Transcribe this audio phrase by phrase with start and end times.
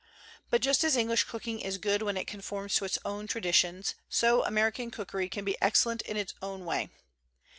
[0.49, 3.93] But just as English cooking is good when it con forms to its own traditions,
[4.09, 6.89] so American cookery can be excellent in its own way.